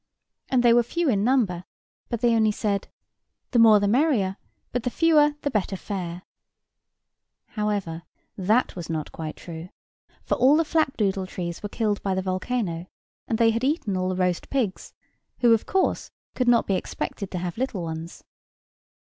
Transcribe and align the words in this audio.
And 0.49 0.63
they 0.63 0.73
were 0.73 0.81
few 0.81 1.09
in 1.09 1.23
number: 1.23 1.63
but 2.09 2.21
they 2.21 2.33
only 2.33 2.51
said, 2.51 2.87
The 3.51 3.59
more 3.59 3.79
the 3.79 3.87
merrier, 3.87 4.37
but 4.71 4.81
the 4.81 4.89
fewer 4.89 5.35
the 5.43 5.51
better 5.51 5.75
fare. 5.75 6.23
However, 7.49 8.01
that 8.35 8.75
was 8.75 8.89
not 8.89 9.11
quite 9.11 9.35
true; 9.35 9.69
for 10.23 10.33
all 10.37 10.57
the 10.57 10.65
flapdoodle 10.65 11.27
trees 11.27 11.61
were 11.61 11.69
killed 11.69 12.01
by 12.01 12.15
the 12.15 12.23
volcano, 12.23 12.87
and 13.27 13.37
they 13.37 13.51
had 13.51 13.63
eaten 13.63 13.95
all 13.95 14.09
the 14.09 14.15
roast 14.15 14.49
pigs, 14.49 14.95
who, 15.41 15.53
of 15.53 15.67
course, 15.67 16.09
could 16.33 16.47
not 16.47 16.65
be 16.65 16.73
expected 16.73 17.29
to 17.29 17.37
have 17.37 17.59
little 17.59 17.83
ones. 17.83 18.23